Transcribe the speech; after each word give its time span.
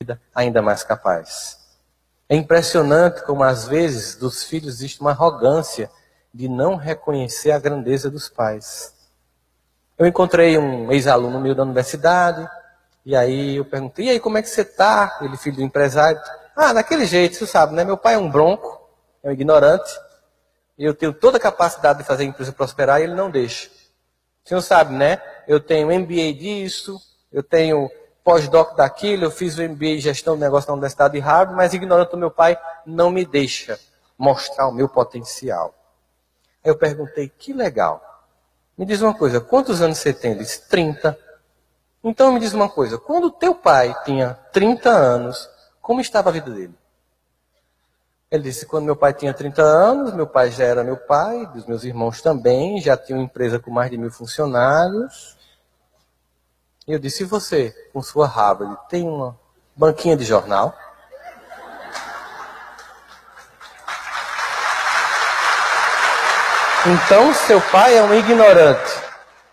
vida 0.00 0.20
ainda 0.32 0.62
mais 0.62 0.84
capaz. 0.84 1.58
É 2.28 2.36
impressionante 2.36 3.24
como 3.24 3.42
às 3.42 3.66
vezes 3.66 4.14
dos 4.14 4.44
filhos 4.44 4.74
existe 4.74 5.00
uma 5.00 5.10
arrogância 5.10 5.90
de 6.32 6.48
não 6.48 6.76
reconhecer 6.76 7.50
a 7.50 7.58
grandeza 7.58 8.08
dos 8.08 8.28
pais. 8.28 8.94
Eu 9.98 10.06
encontrei 10.06 10.56
um 10.56 10.92
ex-aluno 10.92 11.40
meu 11.40 11.52
da 11.52 11.64
universidade, 11.64 12.48
e 13.04 13.16
aí 13.16 13.56
eu 13.56 13.64
perguntei, 13.64 14.06
e 14.06 14.10
aí 14.10 14.20
como 14.20 14.38
é 14.38 14.42
que 14.42 14.48
você 14.48 14.60
está? 14.60 15.18
Ele, 15.20 15.36
filho 15.36 15.56
do 15.56 15.62
empresário. 15.62 16.20
Ah, 16.54 16.72
daquele 16.72 17.04
jeito, 17.04 17.34
você 17.34 17.46
sabe, 17.46 17.74
né? 17.74 17.82
Meu 17.82 17.96
pai 17.96 18.14
é 18.14 18.18
um 18.18 18.30
bronco, 18.30 18.88
é 19.24 19.28
um 19.28 19.32
ignorante, 19.32 19.90
e 20.78 20.84
eu 20.84 20.94
tenho 20.94 21.12
toda 21.12 21.38
a 21.38 21.40
capacidade 21.40 21.98
de 21.98 22.04
fazer 22.04 22.22
a 22.22 22.26
empresa 22.26 22.52
prosperar 22.52 23.00
e 23.00 23.04
ele 23.04 23.14
não 23.14 23.32
deixa. 23.32 23.68
O 24.44 24.48
senhor 24.48 24.60
sabe, 24.60 24.94
né? 24.94 25.20
Eu 25.48 25.58
tenho 25.58 25.88
MBA 25.88 26.34
disso, 26.34 27.00
eu 27.32 27.42
tenho 27.42 27.90
pós-doc 28.24 28.76
daquilo, 28.76 29.24
eu 29.24 29.30
fiz 29.30 29.56
o 29.58 29.62
MBA 29.62 29.86
em 29.86 30.00
gestão 30.00 30.34
de 30.34 30.40
negócio 30.40 30.68
na 30.68 30.74
Universidade 30.74 31.14
de 31.14 31.20
Harvard, 31.20 31.54
mas 31.54 31.72
ignorante 31.72 32.10
do 32.10 32.18
meu 32.18 32.30
pai 32.30 32.58
não 32.84 33.10
me 33.10 33.24
deixa 33.24 33.78
mostrar 34.18 34.68
o 34.68 34.72
meu 34.72 34.88
potencial. 34.88 35.74
Aí 36.64 36.70
eu 36.70 36.76
perguntei, 36.76 37.28
que 37.28 37.52
legal. 37.52 38.02
Me 38.76 38.84
diz 38.84 39.00
uma 39.00 39.14
coisa, 39.14 39.40
quantos 39.40 39.80
anos 39.80 39.98
você 39.98 40.12
tem? 40.12 40.32
Ele 40.32 40.40
disse, 40.40 40.68
30. 40.68 41.18
Então 42.04 42.32
me 42.32 42.40
diz 42.40 42.52
uma 42.52 42.68
coisa, 42.68 42.98
quando 42.98 43.30
teu 43.30 43.54
pai 43.54 43.94
tinha 44.04 44.38
30 44.52 44.90
anos, 44.90 45.48
como 45.80 46.00
estava 46.00 46.28
a 46.28 46.32
vida 46.32 46.50
dele? 46.50 46.74
Ele 48.30 48.42
disse, 48.42 48.66
quando 48.66 48.84
meu 48.84 48.94
pai 48.94 49.14
tinha 49.14 49.32
30 49.32 49.62
anos, 49.62 50.12
meu 50.12 50.26
pai 50.26 50.50
já 50.50 50.64
era 50.64 50.84
meu 50.84 50.98
pai, 50.98 51.46
dos 51.46 51.64
meus 51.64 51.82
irmãos 51.82 52.20
também, 52.20 52.78
já 52.78 52.94
tinha 52.94 53.16
uma 53.16 53.24
empresa 53.24 53.58
com 53.58 53.70
mais 53.70 53.90
de 53.90 53.96
mil 53.96 54.10
funcionários, 54.10 55.37
e 56.88 56.92
eu 56.94 56.98
disse: 56.98 57.22
e 57.22 57.26
você, 57.26 57.70
com 57.92 58.00
sua 58.00 58.26
Harvard, 58.26 58.74
tem 58.88 59.06
uma 59.06 59.38
banquinha 59.76 60.16
de 60.16 60.24
jornal? 60.24 60.74
Então, 66.86 67.34
seu 67.34 67.60
pai 67.70 67.98
é 67.98 68.02
um 68.02 68.14
ignorante. 68.14 68.90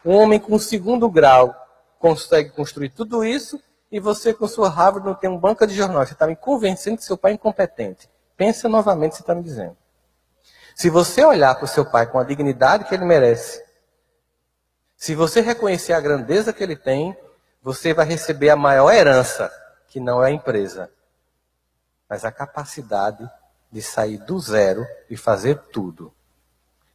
Um 0.05 0.15
homem 0.15 0.39
com 0.39 0.57
segundo 0.57 1.09
grau 1.09 1.53
consegue 1.99 2.51
construir 2.51 2.89
tudo 2.89 3.25
isso 3.25 3.59
e 3.91 3.99
você, 3.99 4.33
com 4.33 4.47
sua 4.47 4.69
Harvard, 4.69 5.05
não 5.05 5.15
tem 5.15 5.29
uma 5.29 5.39
banca 5.39 5.67
de 5.67 5.75
jornal. 5.75 6.05
Você 6.05 6.13
está 6.13 6.25
me 6.25 6.35
convencendo 6.35 6.97
que 6.97 7.03
seu 7.03 7.17
pai 7.17 7.33
é 7.33 7.35
incompetente. 7.35 8.09
Pensa 8.37 8.69
novamente 8.69 9.15
você 9.15 9.23
está 9.23 9.35
me 9.35 9.43
dizendo. 9.43 9.75
Se 10.73 10.89
você 10.89 11.25
olhar 11.25 11.55
para 11.55 11.65
o 11.65 11.67
seu 11.67 11.85
pai 11.85 12.05
com 12.05 12.17
a 12.17 12.23
dignidade 12.23 12.85
que 12.85 12.95
ele 12.95 13.05
merece, 13.05 13.61
se 14.95 15.13
você 15.13 15.41
reconhecer 15.41 15.93
a 15.93 15.99
grandeza 15.99 16.53
que 16.53 16.63
ele 16.63 16.75
tem, 16.75 17.15
você 17.65 17.95
vai 17.95 18.05
receber 18.05 18.51
a 18.51 18.55
maior 18.55 18.93
herança, 18.93 19.51
que 19.87 19.99
não 19.99 20.23
é 20.23 20.27
a 20.27 20.31
empresa, 20.31 20.87
mas 22.07 22.23
a 22.23 22.31
capacidade 22.31 23.27
de 23.71 23.81
sair 23.81 24.19
do 24.19 24.39
zero 24.39 24.85
e 25.09 25.17
fazer 25.17 25.57
tudo. 25.73 26.13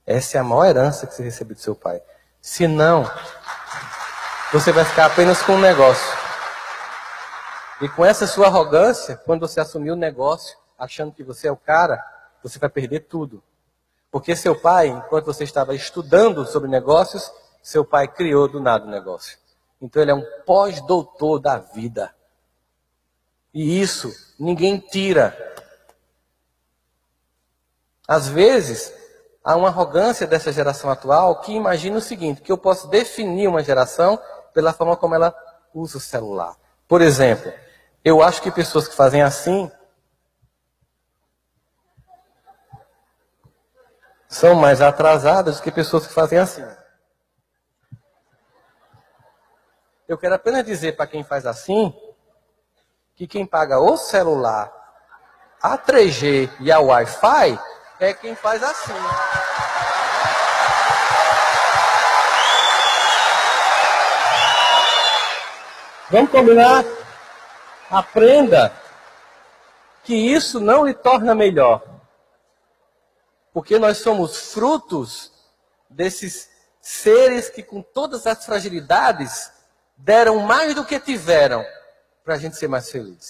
Essa 0.07 0.39
é 0.39 0.41
a 0.41 0.45
maior 0.45 0.67
herança 0.67 1.09
que 1.09 1.15
você 1.15 1.25
recebe 1.25 1.55
do 1.55 1.61
seu 1.61 1.75
pai. 1.75 2.01
Se 2.41 2.69
não, 2.69 3.03
você 4.53 4.71
vai 4.71 4.85
ficar 4.85 5.07
apenas 5.07 5.43
com 5.43 5.55
um 5.55 5.61
negócio. 5.61 6.07
E 7.81 7.89
com 7.89 8.07
essa 8.07 8.29
sua 8.29 8.47
arrogância, 8.47 9.17
quando 9.17 9.41
você 9.41 9.59
assumir 9.59 9.91
o 9.91 9.97
negócio, 9.97 10.57
achando 10.79 11.13
que 11.13 11.25
você 11.25 11.49
é 11.49 11.53
o 11.53 11.57
cara, 11.57 12.01
você 12.45 12.61
vai 12.61 12.71
perder 12.71 13.09
tudo. 13.09 13.43
Porque 14.09 14.37
seu 14.37 14.55
pai, 14.55 14.87
enquanto 14.87 15.25
você 15.27 15.43
estava 15.43 15.75
estudando 15.75 16.47
sobre 16.47 16.71
negócios, 16.71 17.29
seu 17.61 17.85
pai 17.85 18.07
criou 18.07 18.47
do 18.47 18.61
nada 18.61 18.87
o 18.87 18.89
negócio. 18.89 19.37
Então 19.81 20.03
ele 20.03 20.11
é 20.11 20.15
um 20.15 20.25
pós-doutor 20.45 21.39
da 21.41 21.59
vida. 21.59 22.15
E 23.53 23.81
isso 23.81 24.13
ninguém 24.39 24.79
tira. 24.79 25.37
Às 28.07 28.29
vezes, 28.29 28.93
há 29.43 29.57
uma 29.57 29.69
arrogância 29.69 30.27
dessa 30.27 30.53
geração 30.53 30.91
atual 30.91 31.41
que 31.41 31.53
imagina 31.53 31.99
o 31.99 32.03
seguinte: 32.03 32.43
que 32.43 32.53
eu 32.53 32.59
posso 32.59 32.89
definir 32.89 33.49
uma 33.49 33.63
geração 33.63 34.21
pela 34.53 34.73
forma 34.73 34.97
como 34.97 35.15
ela 35.15 35.35
usa 35.73 35.99
o 35.99 36.01
celular. 36.01 36.57
Por 36.87 37.01
exemplo, 37.01 37.53
eu 38.05 38.23
acho 38.23 38.43
que 38.43 38.51
pessoas 38.51 38.89
que 38.89 38.95
fazem 38.95 39.23
assim 39.23 39.71
são 44.29 44.55
mais 44.55 44.81
atrasadas 44.81 45.57
do 45.57 45.63
que 45.63 45.71
pessoas 45.73 46.07
que 46.07 46.13
fazem 46.13 46.39
assim. 46.39 46.65
Eu 50.11 50.19
quero 50.19 50.35
apenas 50.35 50.65
dizer 50.65 50.97
para 50.97 51.07
quem 51.07 51.23
faz 51.23 51.47
assim, 51.47 51.95
que 53.15 53.29
quem 53.29 53.47
paga 53.47 53.79
o 53.79 53.97
celular, 53.97 54.69
a 55.63 55.79
3G 55.79 56.51
e 56.59 56.73
a 56.73 56.81
Wi-Fi 56.81 57.57
é 58.01 58.13
quem 58.13 58.35
faz 58.35 58.61
assim. 58.61 58.93
Vamos 66.11 66.33
combinar? 66.33 66.85
Aprenda 67.89 68.75
que 70.03 70.13
isso 70.13 70.59
não 70.59 70.85
lhe 70.85 70.95
torna 70.95 71.37
melhor. 71.37 71.85
Porque 73.53 73.79
nós 73.79 73.99
somos 73.99 74.53
frutos 74.53 75.31
desses 75.89 76.51
seres 76.81 77.49
que, 77.49 77.63
com 77.63 77.81
todas 77.81 78.27
as 78.27 78.45
fragilidades, 78.45 79.60
deram 80.03 80.41
mais 80.41 80.75
do 80.75 80.85
que 80.85 80.99
tiveram 80.99 81.65
para 82.25 82.35
a 82.35 82.39
gente 82.39 82.57
ser 82.57 82.69
mais 82.69 82.91
feliz. 82.91 83.29